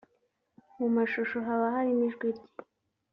[0.95, 2.47] mashusho haba harimo ijwi rye